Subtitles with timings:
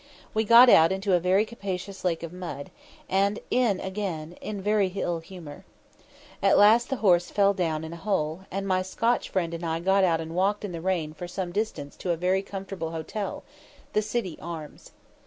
[0.33, 2.71] We got out into a very capacious lake of mud,
[3.07, 5.63] and in again, in very ill humour.
[6.41, 9.79] At last the horse fell down in a hole, and my Scotch friend and I
[9.79, 13.43] got out and walked in the rain for some distance to a very comfortable hotel,
[13.93, 14.89] the City Arms.